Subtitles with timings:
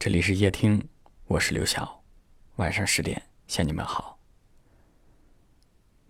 [0.00, 0.80] 这里是夜听，
[1.26, 2.04] 我是刘晓。
[2.54, 4.16] 晚上十点向你们好。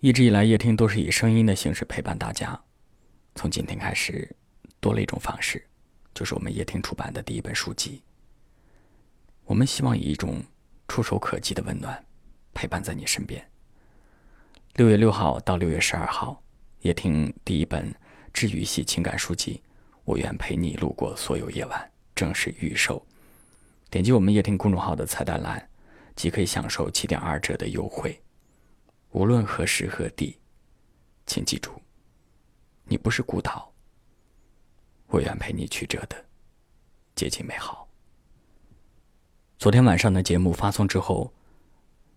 [0.00, 2.60] 一直以来，夜听都是以声音的形式陪伴大家。
[3.34, 4.30] 从今天开始，
[4.78, 5.66] 多了一种方式，
[6.12, 8.02] 就是我们夜听出版的第一本书籍。
[9.46, 10.44] 我们希望以一种
[10.86, 12.04] 触手可及的温暖，
[12.52, 13.42] 陪伴在你身边。
[14.74, 16.42] 六月六号到六月十二号，
[16.80, 17.90] 夜听第一本
[18.34, 19.62] 治愈系情感书籍
[20.04, 21.80] 《我愿陪你路过所有夜晚》
[22.14, 23.02] 正式预售。
[23.90, 25.66] 点击我们夜听公众号的菜单栏，
[26.14, 28.20] 即可以享受七点二折的优惠。
[29.12, 30.36] 无论何时何地，
[31.24, 31.72] 请记住，
[32.84, 33.72] 你不是孤岛。
[35.06, 36.22] 我愿陪你曲折的
[37.14, 37.88] 接近美好。
[39.58, 41.32] 昨天晚上的节目发送之后，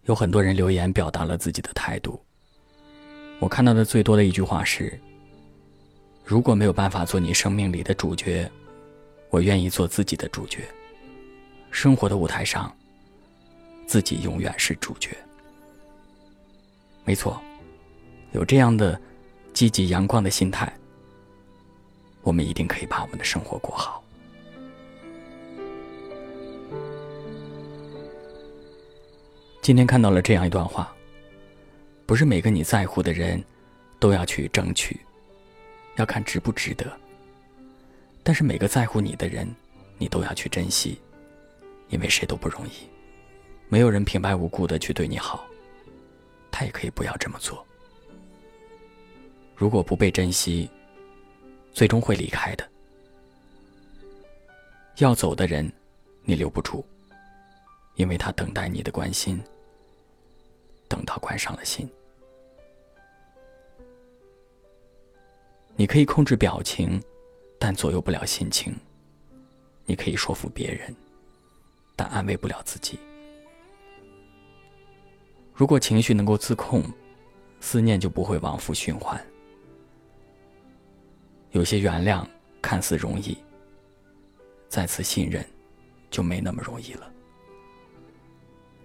[0.03, 2.21] 有很多人留言表达了自己的态度。
[3.39, 4.99] 我看到的最多的一句话是
[6.25, 8.51] ：“如果没有办法做你生命里的主角，
[9.29, 10.67] 我愿意做自己的主角。”
[11.71, 12.71] 生活的舞台上，
[13.87, 15.17] 自己永远是主角。
[17.03, 17.41] 没错，
[18.33, 18.99] 有这样的
[19.53, 20.71] 积极阳光的心态，
[22.21, 24.03] 我们一定可以把我们的生活过好。
[29.61, 30.93] 今天看到了这样一段话：
[32.05, 33.43] 不是每个你在乎的人，
[33.99, 34.99] 都要去争取，
[35.95, 36.85] 要看值不值得；
[38.23, 39.47] 但是每个在乎你的人，
[39.97, 40.99] 你都要去珍惜。
[41.91, 42.89] 因为谁都不容易，
[43.69, 45.45] 没有人平白无故的去对你好，
[46.49, 47.63] 他也可以不要这么做。
[49.55, 50.67] 如果不被珍惜，
[51.71, 52.67] 最终会离开的。
[54.97, 55.71] 要走的人，
[56.23, 56.83] 你留不住，
[57.95, 59.41] 因为他等待你的关心，
[60.87, 61.87] 等到关上了心。
[65.75, 67.01] 你可以控制表情，
[67.59, 68.75] 但左右不了心情。
[69.85, 70.95] 你可以说服别人。
[72.01, 72.97] 但安慰不了自己。
[75.53, 76.83] 如果情绪能够自控，
[77.59, 79.23] 思念就不会往复循环。
[81.51, 82.27] 有些原谅
[82.59, 83.37] 看似容易，
[84.67, 85.47] 再次信任
[86.09, 87.13] 就没那么容易了。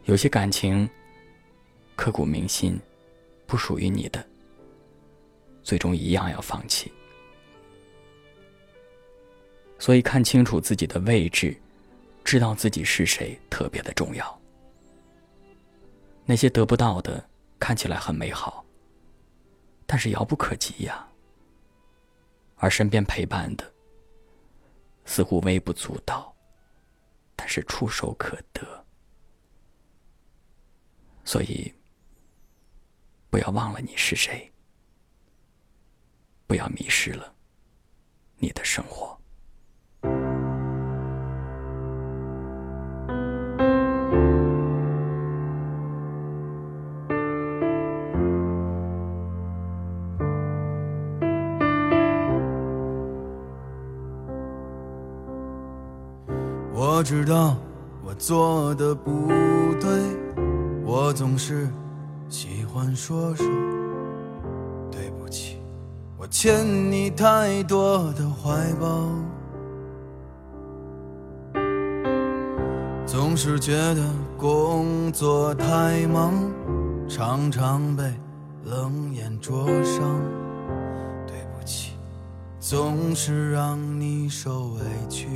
[0.05, 0.87] 有些感情
[1.97, 2.79] 刻骨铭心，
[3.47, 4.23] 不属于你的，
[5.63, 6.93] 最终一样要放弃。
[9.79, 11.59] 所以看清楚自己的位置。
[12.27, 14.43] 知道自己是谁特别的重要。
[16.25, 17.25] 那些得不到的
[17.57, 18.67] 看起来很美好，
[19.87, 21.09] 但是遥不可及呀。
[22.57, 23.73] 而身边陪伴的
[25.05, 26.35] 似乎微不足道，
[27.37, 28.85] 但是触手可得。
[31.25, 31.73] 所以，
[33.31, 34.53] 不要忘了你是谁，
[36.49, 37.33] 不要迷失了
[56.97, 57.55] 我知道
[58.03, 59.29] 我做的不
[59.79, 59.91] 对，
[60.83, 61.69] 我总是
[62.27, 63.47] 喜欢说说
[64.91, 65.59] 对不起，
[66.17, 69.11] 我欠你太多的怀抱，
[73.05, 74.03] 总是觉得
[74.39, 76.33] 工作太忙，
[77.07, 78.05] 常常被
[78.65, 80.19] 冷眼灼伤，
[81.27, 81.93] 对不起，
[82.59, 84.81] 总是让你受委
[85.11, 85.29] 屈。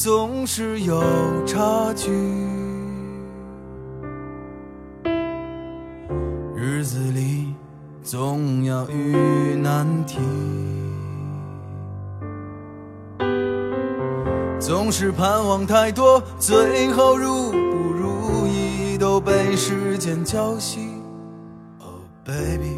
[0.00, 1.02] 总是有
[1.44, 2.08] 差距，
[6.54, 7.52] 日子里
[8.04, 10.20] 总要遇难题，
[14.60, 20.78] 总是盼望太多，最后如不如意都被时间浇熄。
[21.80, 22.76] Oh baby，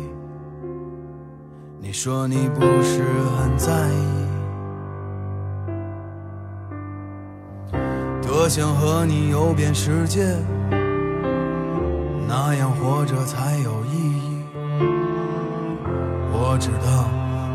[1.82, 3.02] 你说你不是
[3.37, 4.19] 很在意。
[8.42, 10.34] 我想和你游遍世界，
[12.26, 14.42] 那样活着才有意义。
[16.32, 17.04] 我知道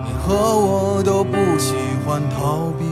[0.06, 1.74] 你和我都不喜
[2.06, 2.86] 欢逃避。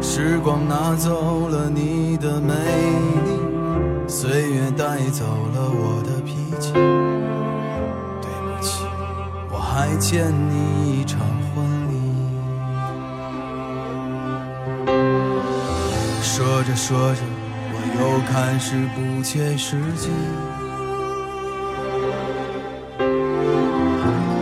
[0.00, 2.54] 时光拿走了你的美
[3.24, 6.72] 丽，岁月带走了我的脾气。
[8.22, 8.84] 对不起，
[9.50, 10.95] 我还欠你
[16.36, 17.22] 说着说着，
[17.72, 20.10] 我又开始不切实际。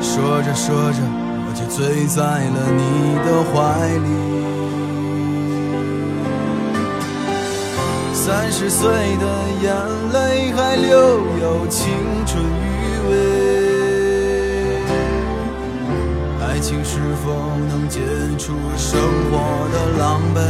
[0.03, 0.99] 说着说着，
[1.47, 2.21] 我就醉在
[2.51, 3.55] 了你的怀
[4.03, 4.11] 里。
[8.13, 9.25] 三十岁的
[9.63, 9.71] 眼
[10.13, 10.91] 泪还留
[11.41, 11.95] 有青
[12.27, 12.75] 春余
[13.09, 13.13] 味，
[16.45, 17.31] 爱情是否
[17.69, 18.01] 能解
[18.37, 18.99] 除生
[19.31, 19.39] 活
[19.73, 20.43] 的狼狈？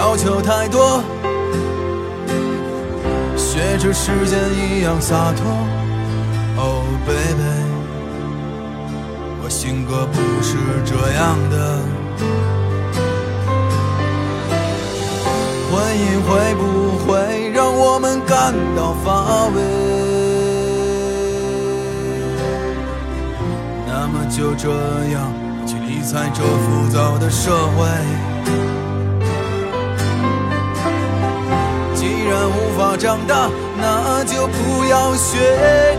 [0.00, 1.02] 要求太多。
[3.36, 5.44] 学着时间一样洒脱
[6.56, 7.42] ，Oh baby，
[9.42, 10.56] 我性格不是
[10.86, 11.54] 这样的。
[15.70, 16.62] 婚姻会不
[17.04, 19.60] 会让我们感到乏味？
[23.86, 24.70] 那么就这
[25.12, 25.30] 样
[25.66, 28.79] 去理睬这浮躁的社会。
[32.80, 35.36] 法长大，那就不要学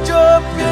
[0.04, 0.66] 着别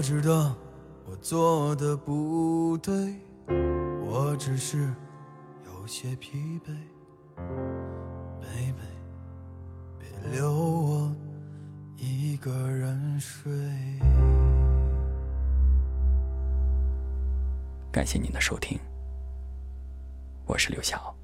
[0.00, 0.56] 我知道
[1.04, 3.20] 我做的不对，
[4.02, 4.90] 我只是
[5.66, 6.74] 有些疲惫。
[8.40, 8.88] baby，
[9.98, 11.14] 别留我
[11.98, 13.52] 一个人睡。
[17.92, 18.80] 感谢您的收听，
[20.46, 21.14] 我是刘晓。